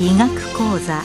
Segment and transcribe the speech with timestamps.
[0.00, 1.02] 医学講座。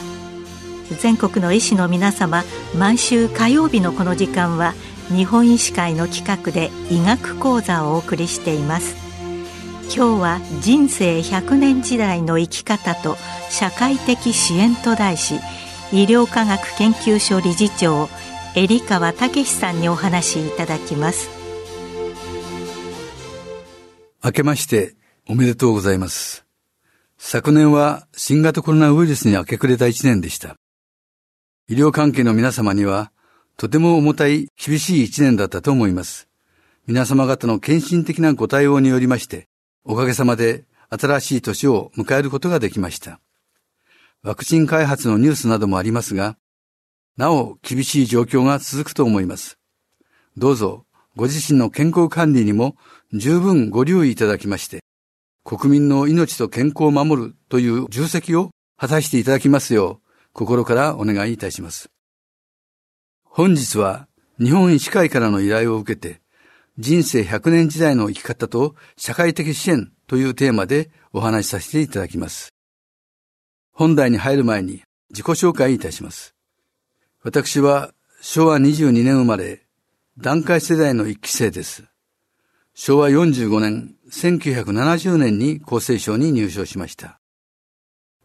[1.00, 2.44] 全国の医師の皆様
[2.76, 4.74] 毎週火曜日のこの時間は
[5.08, 8.96] 日本医師会の企画で医学講座をお送りしています。
[9.94, 13.16] 今日は人生100年時代の生き方と
[13.48, 15.40] 社会的支援と題し
[15.92, 18.08] 医療科学研究所理事長
[18.54, 21.39] 入川武さんにお話しいただきます。
[24.22, 24.94] 明けまして
[25.28, 26.44] おめでとうございます
[27.18, 30.56] 昨年は新型コロナウイルスに明け暮れた一年でした
[31.68, 33.12] 医療関係の皆様には
[33.56, 36.28] とても重たい厳しい一年だったと思います
[36.86, 39.48] 皆様方の献身的なご対応によりまして
[39.84, 43.20] おかげさまで新しい年を迎えることができました。
[44.22, 46.36] ワクチン開発のニュースなどもありますが、
[47.16, 49.58] なお厳しい状況が続くと思います。
[50.36, 50.84] どうぞ
[51.16, 52.76] ご自身の健康管理にも
[53.12, 54.84] 十分ご留意いただきまして、
[55.44, 61.90] 国民の命と健康を守るという重責を果たしていただきますよう、心からお願いいたします。
[63.24, 64.06] 本日は
[64.38, 66.20] 日本医師会からの依頼を受けて、
[66.78, 72.54] 人生100年時代の生き方と社会的支援というテーマでお話しさせていただきます。
[73.72, 76.34] 本題に入る前に自己紹介いたします。
[77.24, 79.66] 私は昭和22年生まれ、
[80.16, 81.89] 団塊世代の一期生です。
[82.82, 87.20] 昭和45年、1970年に厚生省に入省しました。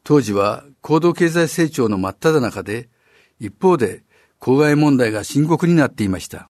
[0.05, 2.87] 当時は高度経済成長の真っ只中で、
[3.37, 4.05] 一方で
[4.39, 6.49] 公害問題が深刻になっていました。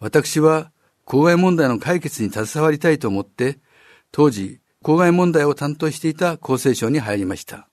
[0.00, 0.72] 私は
[1.04, 3.60] 公害問題の解決に携わりたいと思って、
[4.10, 7.68] 当時、公害問題を担当していた厚生省に入りました。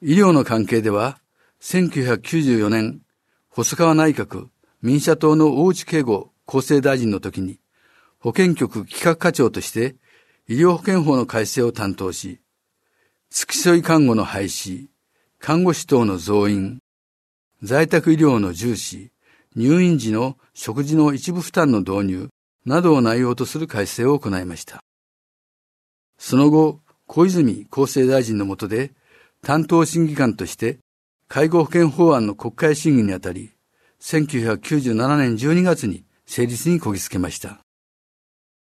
[0.00, 1.18] 医療の関係では、
[1.60, 3.02] 1994年、
[3.50, 4.46] 細川内閣
[4.80, 7.60] 民社党の大内慶吾厚生大臣の時に、
[8.24, 9.96] 保健局企画課長として
[10.48, 12.40] 医療保険法の改正を担当し、
[13.28, 14.86] 付き添い看護の廃止、
[15.38, 16.78] 看護師等の増員、
[17.62, 19.10] 在宅医療の重視、
[19.54, 22.28] 入院時の食事の一部負担の導入
[22.64, 24.82] などを内容とする改正を行いました。
[26.16, 28.92] その後、小泉厚生大臣の下で
[29.42, 30.78] 担当審議官として
[31.28, 33.50] 介護保険法案の国会審議にあたり、
[34.00, 37.63] 1997年12月に成立にこぎつけました。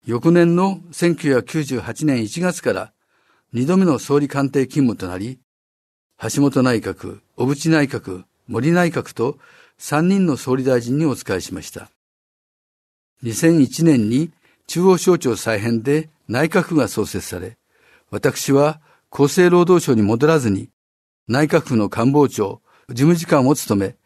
[0.07, 2.93] 翌年の1998年1月から
[3.55, 5.39] 2度目の総理官邸勤務となり、
[6.21, 9.39] 橋本内閣、小渕内閣、森内閣と
[9.79, 11.89] 3人の総理大臣にお仕えしました。
[13.23, 14.31] 2001年に
[14.67, 17.57] 中央省庁再編で内閣府が創設され、
[18.11, 20.69] 私は厚生労働省に戻らずに
[21.29, 22.61] 内閣府の官房長、
[22.91, 23.97] 事務次官を務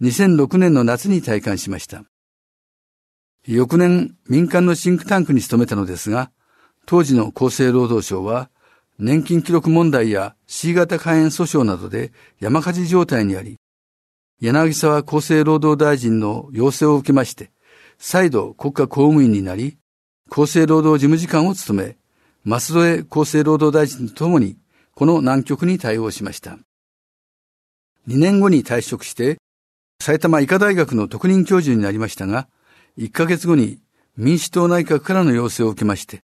[0.00, 2.02] め、2006年の夏に退官しました。
[3.46, 6.30] 翌年、民間のシンクタンクに勤めたのですが、
[6.86, 8.48] 当時の厚生労働省は、
[8.98, 13.58] 年金記録問題や C 型肝炎訴訟などで山火事状態にあり、
[14.40, 17.50] 柳沢厚生労働大臣の要請を受けまして、
[17.98, 19.76] 再度国家公務員になり、
[20.30, 21.96] 厚生労働事務次官を務め、
[22.44, 24.56] 松添厚生労働大臣と共に、
[24.94, 26.52] この難局に対応しました。
[28.08, 29.36] 2年後に退職して、
[30.00, 32.48] 埼玉医科大学の特任教授になりましたが、
[32.98, 33.80] 1ヶ月後に
[34.16, 36.20] 民主党内閣からの要請を受けまして、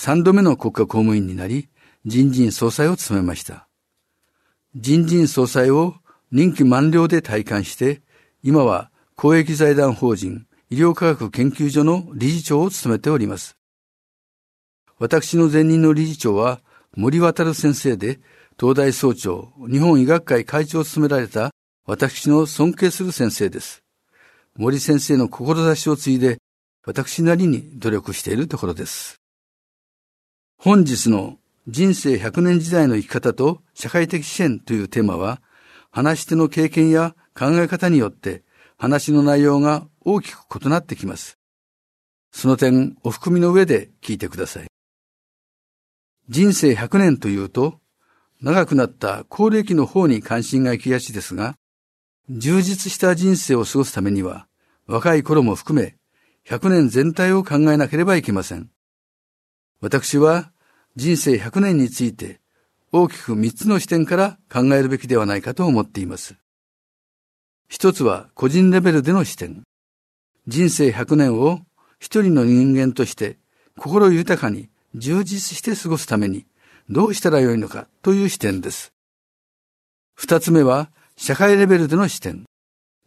[0.00, 1.68] 3度目の国家公務員になり、
[2.04, 3.68] 人事院総裁を務めました。
[4.74, 5.94] 人事院総裁を
[6.32, 8.02] 任期満了で退官して、
[8.42, 13.56] 今は公益財団法人医療科学研究所の理事長を務めております。
[14.98, 16.60] 私の前任の理事長は
[16.96, 18.20] 森渡先生で、
[18.58, 21.50] 東大総長、日本医学会会長を務められた
[21.86, 23.82] 私の尊敬する先生です。
[24.56, 26.38] 森先生の志を継いで、
[26.84, 29.20] 私なりに努力しているところです。
[30.58, 31.38] 本日の
[31.68, 35.40] 人生100年時代の生き方と社会的支援というテーマは、
[35.90, 38.42] 話し手の経験や考え方によって
[38.76, 41.38] 話の内容が大きく異なってきます。
[42.32, 44.66] その点、お含みの上で聞いてください。
[46.28, 47.80] 人生100年というと、
[48.40, 51.56] 長くなった高齢期の方に関心が行きがちですが、
[52.28, 54.46] 充実した人生を過ごすためには、
[54.86, 55.96] 若い頃も含め、
[56.46, 58.70] 100年全体を考えなければいけません。
[59.80, 60.52] 私は、
[60.96, 62.40] 人生100年について、
[62.92, 66.34] 大きく3つの視点から考えるべきではないかと思っています。
[67.68, 69.62] 一つは個人レベルでの視点。
[70.48, 71.60] 人生100年を
[72.00, 73.38] 一人の人間として
[73.78, 76.46] 心豊かに充実して過ごすために
[76.88, 78.92] どうしたらよいのかという視点です。
[80.14, 80.90] 二つ目は
[81.22, 82.46] 社会レベルでの視点。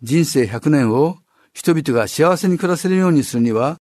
[0.04, 1.18] 人生100年を
[1.52, 3.78] 人々が幸せに暮らせるようにするには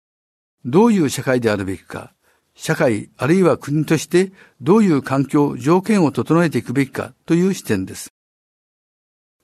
[0.64, 2.14] どういう社会であるべきか、
[2.56, 4.32] 社会あるいは国として
[4.62, 8.14] どういう環境、条件を整えていくべきかという視点です。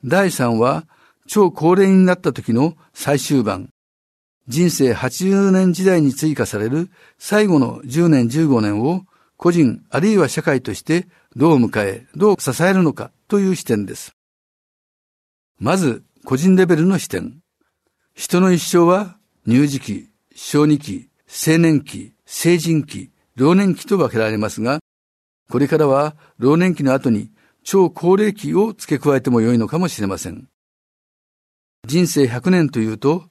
[0.06, 0.86] 第3は、
[1.28, 3.68] 超高齢になった時の最終版、
[4.48, 9.04] 人生80年時代に追加される最後の10年15年を
[9.36, 14.17] 個人あるいは社会としてどう迎え、どう支えるのかという視点です。
[15.60, 17.40] まず、個人レベルの視点。
[18.14, 19.18] 人の一生は
[19.48, 24.80] 乳児期、小児期、青年期、成人期、老年期と分けられますが、
[25.50, 27.32] これからは老年期の後に
[27.64, 30.48] 超高齢期を付け加えても良いのかもしれません。
[31.88, 33.24] 人生100年というと、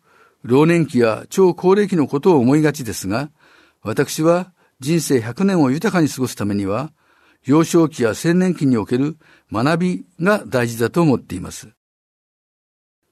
[0.42, 3.30] 老年期や超高齢期のことを思いがちですが、
[3.82, 6.92] 私は人生100年を豊かに過ごすためには、
[7.44, 9.16] 幼少期や青年期における
[9.52, 11.75] 学びが大事だと思っています。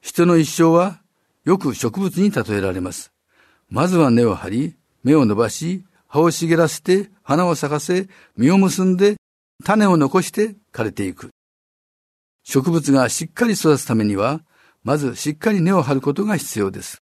[0.05, 1.01] 人の一生は
[1.45, 3.11] よく植物に例えられます。
[3.69, 8.07] まずは根を張り、芽を伸ばし、葉を茂らせて、花を咲かせ、
[8.37, 9.15] 実を結んで、
[9.63, 11.31] 種を残して枯れていく。
[12.43, 14.41] 植物がしっかり育つためには、
[14.83, 16.99] まずしっかり根を張ることが必要です。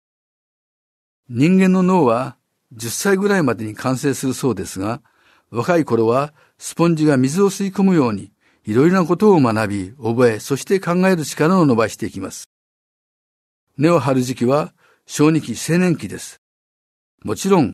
[1.29, 2.35] 人間の脳は
[2.75, 5.03] 10歳ぐらいまでに完成するそうですが、
[5.51, 8.31] 若い頃はスポンジが水を吸い込むように、
[8.65, 12.47] いろいろなことを学び、覚え、そして考える力を伸ばしていきます。
[13.77, 14.73] 根を張る時期は
[15.05, 16.41] 小児期、青年期です。
[17.23, 17.73] もちろん、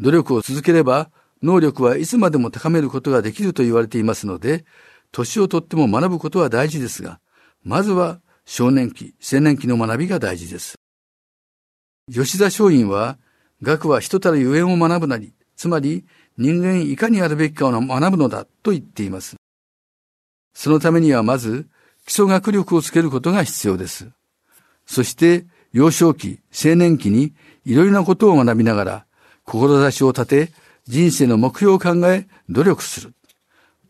[0.00, 1.10] 努力を続ければ、
[1.42, 4.64] 能力はいつまでも高めることができると言われていますので、
[5.12, 7.20] 年をとっても学ぶことは大事ですが、
[7.62, 10.76] まずは少年期、青年期の学びが大事です。
[12.10, 13.18] 吉田松陰は、
[13.62, 16.06] 学は人たるゆえんを学ぶなり、つまり
[16.36, 19.36] 人間いかにあるべきかを学ぶのだと言っています。
[20.54, 21.68] そのためにはまず、
[22.06, 24.08] 基礎学力をつけることが必要です。
[24.86, 27.34] そして、幼少期、青年期に
[27.64, 29.06] いろいろなことを学びながら、
[29.44, 30.52] 志を立て、
[30.86, 33.14] 人生の目標を考え、努力する。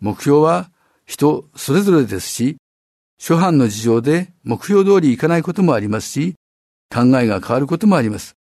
[0.01, 0.71] 目標は
[1.07, 2.57] 人それぞれですし、
[3.19, 6.35] 初版の事情で目標通りいかないこともありますし、
[6.93, 8.37] 考えが変わることもあります。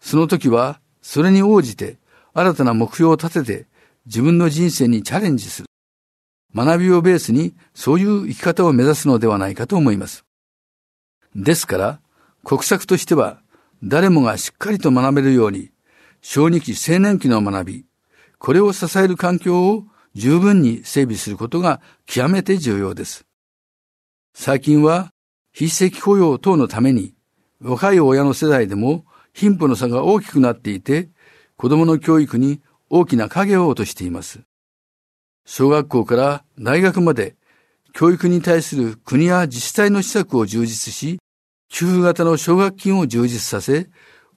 [0.00, 1.98] その時は、それに応じて、
[2.32, 3.66] 新たな目標を立てて、
[4.06, 5.68] 自分の人生にチャレンジする。
[6.54, 10.25] 学びをベースに、そういう生き方を目指すのではないかと思います。
[11.36, 12.00] ですから、
[12.44, 13.42] 国策としては、
[13.84, 15.70] 誰もがしっかりと学べるように、
[16.22, 17.84] 小児期青年期の学び、
[18.38, 19.84] これを支える環境を
[20.14, 23.26] 十分に整備することが極めて重要です。
[24.32, 25.12] 最近は
[25.52, 27.14] 非正規雇用等のために
[27.60, 31.10] 若い親の世代でも貧富の差が大きくなっていて
[31.56, 34.40] 子供の教育に大きな影を落としています。
[35.44, 37.36] 小学校から大学まで
[37.92, 41.18] 教育に対する国や自治体の施策を充実し、
[41.68, 43.88] 給付型の奨学金を充実させ、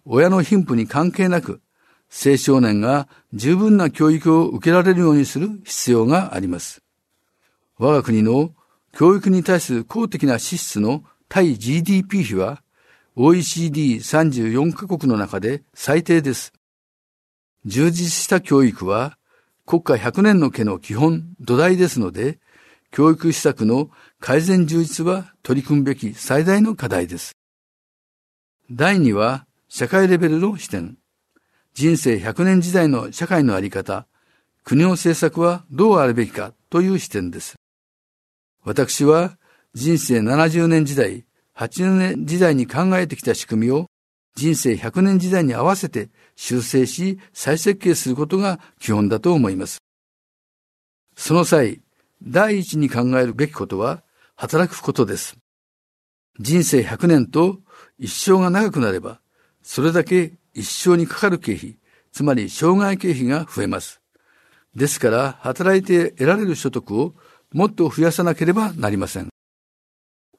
[0.05, 1.61] 親の貧富に関係なく、
[2.09, 6.81] 青少年が十分な教育を受けられるようにする必要があります。
[7.77, 8.51] 我が国の
[8.91, 12.63] 教育に対する公的な支出の対 GDP 比は
[13.15, 16.53] OECD34 カ国の中で最低です。
[17.65, 19.17] 充実した教育は
[19.65, 22.39] 国家100年の毛の基本土台ですので、
[22.91, 27.37] 教育施策の改善充実は取り組むべき最大の課題です。
[28.69, 30.97] 第2は、社会レベルの視点。
[31.73, 34.07] 人生100年時代の社会のあり方、
[34.65, 37.55] 国の政策はどうあるべきかという視点です。
[38.63, 39.37] 私は
[39.73, 43.87] 人生70年時代、80年時代に考えてきた仕組みを
[44.35, 49.79] 人生100年時代に合わせて修正し再設計することが基本だと思います。
[51.15, 51.81] その際、
[52.21, 54.03] 第一に考えるべきことは
[54.41, 55.35] 働くことです。
[56.39, 57.59] 人生100年と
[57.97, 59.19] 一生が長くなれば、
[59.61, 61.77] それだけ一生にかかる経費、
[62.13, 63.99] つまり障害経費が増えます。
[64.73, 67.15] ですから、働いて得られる所得を
[67.51, 69.27] もっと増やさなければなりません。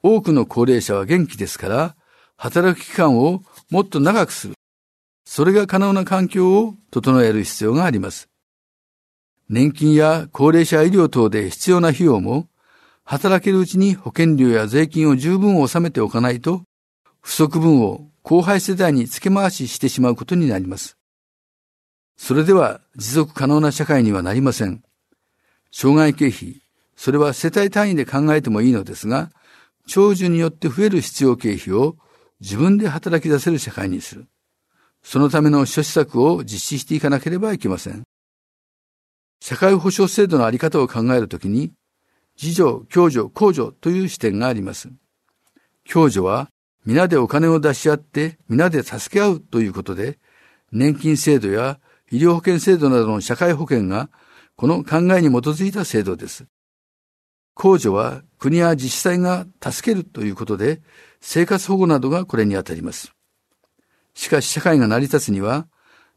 [0.01, 1.95] 多くの高齢者は元気ですから、
[2.37, 4.55] 働く期間をもっと長くする。
[5.25, 8.29] それが可能な環境を整える必要があります。
[9.47, 12.47] 年金や高齢者医療等で必要な費用も、
[13.11, 16.61] 働けるうちに保険料や税金を十分納めておかないと、
[17.19, 20.95] 不足分を後輩世代に付け回ししてしまうことになります。
[22.15, 24.81] それでは持続可能な社会にはなりません。
[25.73, 26.61] 障害経費、
[26.95, 29.29] それは世帯単位で考えてもいいのですが、
[29.87, 31.97] 長寿によって増える必要経費を
[32.39, 34.27] 自分で働き出せる社会にする。
[35.03, 38.03] そのための諸施策を実施していかなければいけません。
[39.41, 41.73] 社会保障制度のあり方を考えるときに、
[42.39, 44.89] 自助、共助、公助という視点があります。
[45.89, 46.49] 共助は、
[46.85, 50.19] 皆でお金を出し合って、皆で助け合うということで、
[50.71, 51.79] 年金制度や
[52.11, 54.09] 医療保険制度などの社会保険が
[54.55, 56.45] この考えに基づいた制度です。
[57.55, 60.81] 控除は国や自治体が助けるということで、
[61.19, 63.13] 生活保護などがこれにあたります。
[64.13, 65.67] しかし社会が成り立つには、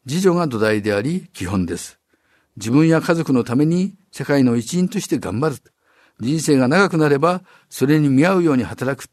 [0.06, 1.98] 自助が土台であり基本です。
[2.56, 5.73] 自分や家族のために社会の一員として頑張る。
[6.20, 9.10] 人生が長くなれば、それに見合うように働く。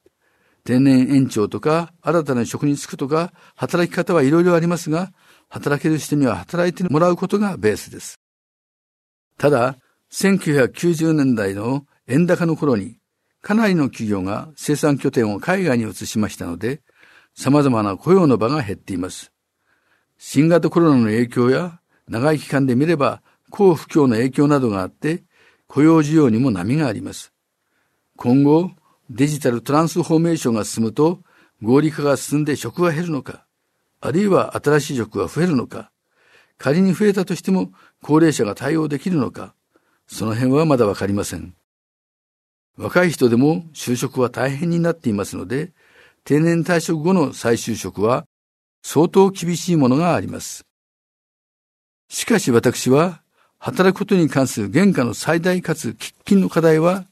[0.63, 5.11] 定年延長とか、新たな職に就くとか、働き方はいろいろありますが、
[5.49, 8.19] 働ける人には働いてもらうことがベースです。
[9.37, 9.77] ただ、
[10.11, 12.97] 1990年代の円高の頃に、
[13.41, 16.81] かなりの企業が生産拠点を海外に移しましたので、
[17.33, 19.31] 様々な雇用の場が減っています。
[20.17, 25.23] 新型コロナの影響や長い期間で見れば、高不況の影響などがあって、
[25.73, 27.31] 雇用需要にも波があります。
[28.17, 28.71] 今後、
[29.09, 31.21] デジタルトランスフォーメーションが進むと、
[31.61, 33.45] 合理化が進んで職が減るのか、
[34.01, 35.89] あるいは新しい職が増えるのか、
[36.57, 37.71] 仮に増えたとしても
[38.03, 39.55] 高齢者が対応できるのか、
[40.07, 41.55] その辺はまだわかりません。
[42.75, 45.71] 若い人でも就職は大変になっていますので、
[46.25, 48.25] 定年退職後の再就職は
[48.83, 50.65] 相当厳しいものがあります。
[52.09, 53.21] しかし私は、
[53.63, 57.05] 働くことに関する原価の最大かつ喫緊の課題は、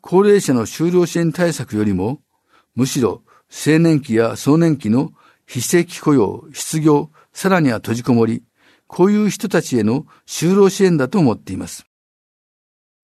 [0.00, 2.20] 高齢者の就労支援対策よりも、
[2.76, 5.10] むしろ青年期や壮年期の
[5.48, 8.44] 非正規雇用、失業、さらには閉じこもり、
[8.86, 11.84] こういう人たちへの就労支援だと思っています。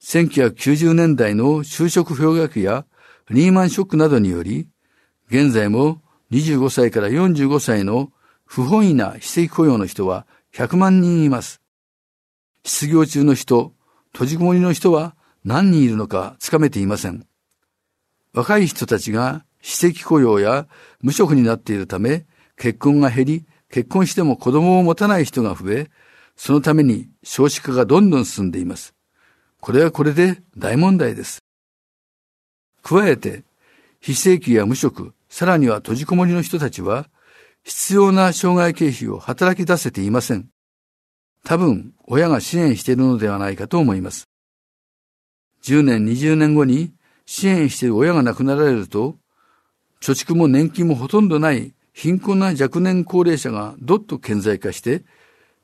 [0.04, 2.86] 1990年代の就職氷河期や
[3.30, 4.68] リーマンショックなどにより、
[5.28, 8.12] 現在も25歳から45歳の
[8.44, 10.24] 不本意な非正規雇用の人は
[10.54, 11.65] 100万人います。
[12.66, 13.72] 失業中の人、
[14.12, 17.24] 閉じこもりの人は何人いるのかつかめていません。
[18.34, 20.66] 若い人たちが非正規雇用や
[21.00, 25.90] 無職になっているため、結婚が減り、結婚しても子供を持たない人が増え、
[26.34, 28.94] そのために少子化がどんどん進んでいます。
[29.60, 31.38] これはこれで大問題です。
[32.82, 33.44] 加えて、
[34.00, 37.08] 非正規や無職、さらには閉じこもりの人たちは、
[37.62, 40.48] 必要な障害経費を働き出せていません。
[41.46, 44.28] 多分、親が支援しているのではないかと思います。
[45.62, 46.92] 10年、20年後に
[47.24, 49.14] 支援している親が亡くなられると、
[50.00, 55.04] 貯蓄も年金もほとんどない貧困な若年高齢者がどっと顕在化して、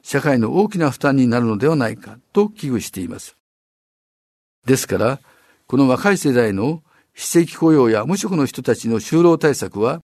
[0.05, 3.37] 社会の大きな負担になるのではないかと危惧しています。
[4.65, 5.19] ですから、
[5.67, 10.01] この若い世代の非正規雇用や無職の人たちの就労対策は、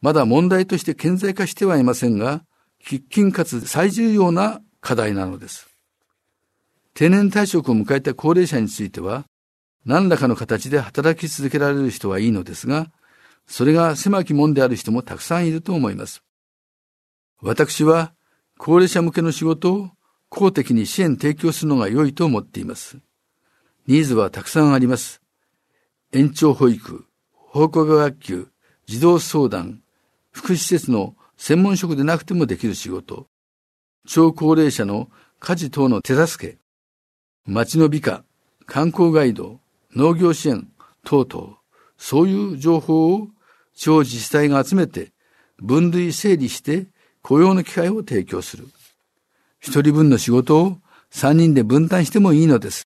[0.00, 2.42] まだ問題として顕在化してはいませんが、
[2.84, 5.66] 喫緊かつ最重要な課題なのです。
[6.92, 9.24] 定年退職を迎えた高齢者については、
[9.86, 12.92] 何らかの形で働き続けられる人はいいのですが、
[13.46, 16.22] それが狭き門である人もたくさんいると思います。
[17.40, 18.12] 私は、
[18.58, 19.90] 高齢者向けの仕事を
[20.28, 22.98] 公的に支援提供するのが良いと思っています。
[23.86, 25.22] ニーズはたくさんあります。
[26.12, 28.48] 延長保育、放課後学級、
[28.84, 29.80] 児童相談、
[30.30, 33.28] 福祉施設の専門職でなくてもできる仕事、
[34.06, 35.08] 超高齢者の
[35.40, 36.58] 家事等の手助け、
[37.46, 38.24] 町の美化、
[38.66, 39.60] 観光ガイド、
[39.94, 40.68] 農業支援
[41.04, 41.58] 等々、
[41.96, 43.28] そういう情報を
[43.74, 45.12] 地方自治体が集めて
[45.58, 46.86] 分類整理して
[47.22, 48.66] 雇用の機会を提供する。
[49.60, 50.78] 一人分の仕事を
[51.10, 52.86] 三人で分担してもいいのです。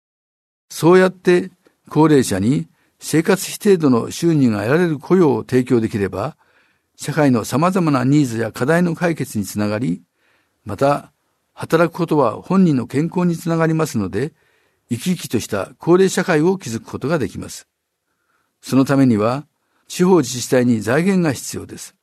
[0.71, 1.51] そうやって
[1.89, 2.67] 高齢者に
[2.99, 6.37] 生活費程度の収入が得られる雇用を提供できれば、
[6.97, 10.03] 社会の様々なニーズや課題の解決につながり、
[10.65, 11.13] また、
[11.53, 14.33] 働くことは本人の健康につながりますので、
[14.91, 17.69] 生き生きとした高齢社会を築くことができます。
[18.61, 19.47] そのためには、
[19.89, 21.95] 地方自治体に財源が必要です。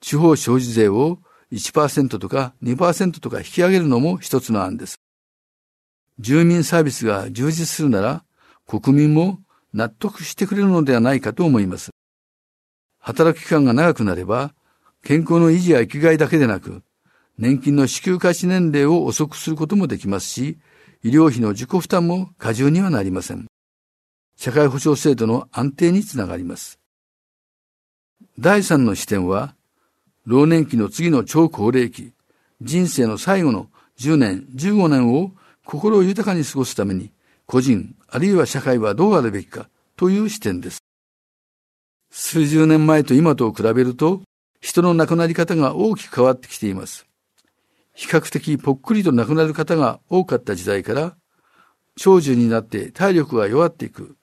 [0.00, 1.18] 地方消費税を
[1.52, 5.00] 1%とか2%とか引き上げるのも一つの案です。
[6.18, 8.24] 住民サービスが充実するなら、
[8.66, 9.40] 国民も
[9.74, 11.90] 納得してくれるのではないかと思います。
[12.98, 14.54] 働く期間が長くなれば、
[15.02, 16.82] 健康の維持や生きがいだけでなく、
[17.42, 20.58] 年金の支給開始年齢を遅くすることもできますし、
[21.02, 23.48] 医療費の自己負担も過重にはなりません。
[24.36, 26.78] 社会保障制度の安定につながります。
[28.38, 29.56] 第三の視点は、
[30.24, 32.12] 老年期の次の超高齢期、
[32.60, 33.66] 人生の最後の
[33.98, 35.32] 10年、15年を
[35.66, 37.10] 心を豊かに過ごすために、
[37.46, 40.78] 個人、あるいは社会はどうあるべきかという視点です。
[42.12, 44.22] 数十年前と今と比べると、
[44.60, 47.04] 人の亡くなり方が大きく変わってきています。
[47.94, 51.16] 比較的ぽっくりと亡くなる方が多かった時代から、
[51.96, 54.16] 長寿になって体力が弱っていく、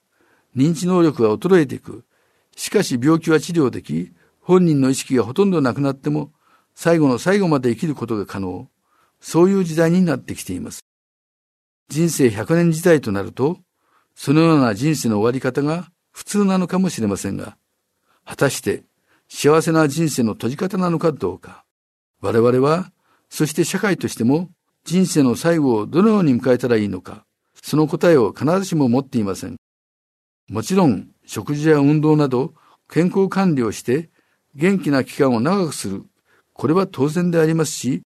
[0.56, 2.06] 認知能力が衰えていく、
[2.56, 6.32] しかし病気は治療でき、本人の意識がほとんどなくなっても、
[6.74, 8.68] 最後の最後まで生きることが可能。
[9.22, 10.80] そういう時代になってきています。
[11.90, 13.60] 人生100年時代となると、
[14.16, 17.58] そのような人生の終わり方が普通なのかもしれませんが、
[18.26, 18.84] 果たして
[19.28, 21.64] 幸せな人生の閉じ方なのかどうか。
[22.22, 22.92] 我々は、
[23.30, 24.50] そして社会としても
[24.84, 27.26] 人生の最後をどのように迎えたらいいのか、
[27.62, 29.58] その答えを必ずしも持っていません。
[30.50, 32.54] もちろん、食事や運動など
[32.90, 34.10] 健康管理をして
[34.56, 36.04] 元気な期間を長くする。
[36.54, 38.02] これは当然でありますし、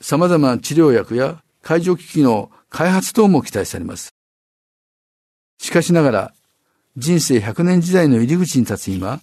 [0.00, 4.10] 様々な治療薬や介助機器の開発等も期待されます。
[5.58, 6.34] しかしながら、
[6.96, 9.20] 人生100年時代の入り口に立つ今、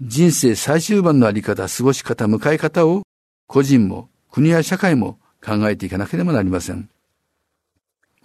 [0.00, 3.02] 人生最終盤のあり方、過ごし方、迎え方を
[3.46, 6.88] 個人も国や社会も考えていかなければなりません。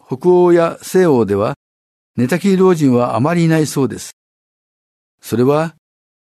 [0.06, 1.56] 北欧や西欧では
[2.16, 4.16] 寝たきり老人はあまりいないそうです。
[5.22, 5.76] それは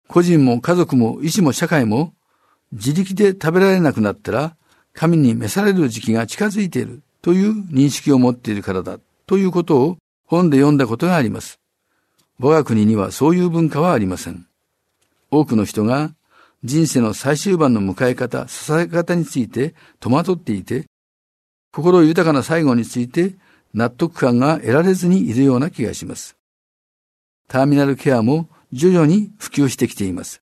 [0.08, 2.14] 個人も家族も医師も社会も
[2.72, 4.56] 自力で食べられなくなったら
[4.94, 11.60] 神に召される時期が近づいているという認識を持っているからだということを本で読んだことがあります。
[12.40, 14.48] 我が国にはそういう文化はありません。
[15.30, 16.14] 多くの人が
[16.68, 20.86] 人生の最終盤の迎え方、支え方について戸惑っていて、
[21.72, 23.36] 心豊かな最後について
[23.74, 26.36] 納得感が得られずにいるような気がします。
[27.48, 30.42] ターミナルケアも徐々に普及してきています。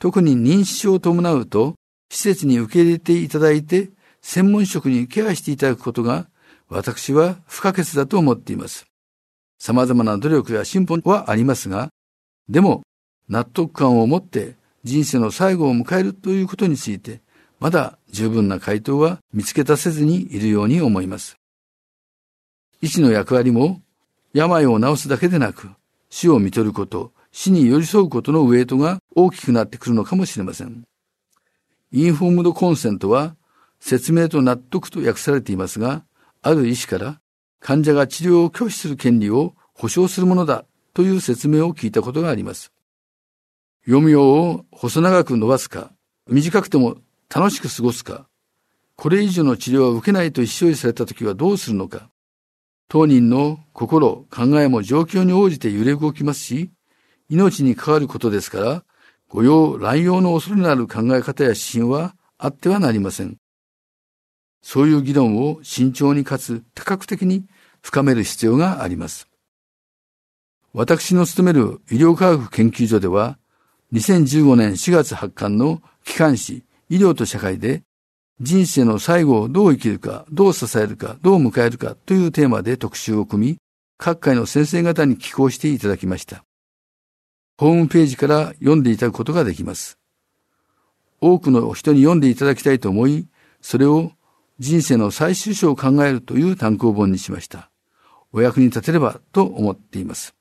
[0.00, 1.76] 特に認知症を伴うと、
[2.10, 3.90] 施設に受け入れていただいて、
[4.22, 6.26] 専門職にケアしていただくことが、
[6.68, 8.86] 私は不可欠だと思っています。
[9.60, 11.90] 様々な努力や進歩はありますが、
[12.48, 12.82] でも、
[13.28, 17.20] 納得感を持って人生の最後を迎えるということについて、
[17.60, 21.36] まだ十分な回答は見つけ出せずにいるように思います。
[22.80, 23.80] 医師の役割も、
[24.32, 25.70] 病を治すだけでなく、
[26.10, 30.82] 死を見とること、死に寄り添うことのウェイトが大きくなってくるのかもしれません。
[31.92, 33.36] インフォームドコンセントは、
[33.78, 36.04] 説明と納得と訳されていますが、
[36.42, 37.20] ある医師から
[37.60, 42.72] 患者が治療を拒否する権利を保障するものだという説明を聞いたことがあります。
[43.84, 45.92] 読みを細長く伸ばすか、
[46.28, 46.98] 短くても
[47.34, 48.28] 楽しく過ごすか、
[48.94, 52.10] これ以上の治療は受けないと意思表示されたときはどうするのか、
[52.88, 56.70] 当人の心、考えも状況に応じて揺れ動きますし、
[57.28, 58.84] 命に関わることですから、
[59.28, 63.38] 御用乱用の恐れのある考え方や指針はあってはなりません。
[64.62, 67.46] そういう議論を慎重にかつ多角的に
[67.82, 69.26] 深める必要があります。
[70.72, 73.38] 私の勤める医療科学研究所では、
[73.92, 77.82] 2015年4月発刊の機関誌医療と社会で
[78.40, 83.56] 人生の最後をどう生きるか、どう支えるか、どう迎えるかというテーマで特集を組み、
[83.98, 86.44] 各界の先生方に寄稿していただきました。
[87.56, 89.96] ホームページから読んでいただくことができます。
[91.20, 93.28] 多くの人に読んでいただきたいと思い、
[93.60, 94.10] それを
[94.58, 97.70] 人生の最終章を考えるという単行本にしました。
[98.32, 100.34] お役に立てればと思っています。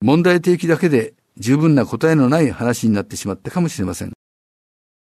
[0.00, 4.12] 問題提起だけで十分な答えのない話になってしまったかもしれません。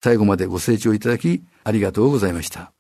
[0.03, 2.73] 最後までご清聴いただきありがとうございました。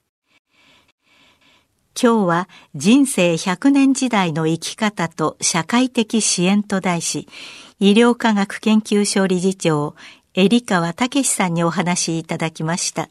[2.00, 7.28] 今日は人生100年時代の生き方と社会的支援と題し、
[7.78, 9.94] 医療科学研究所理事長、
[10.34, 13.10] エ川武さんにお話しいただきました。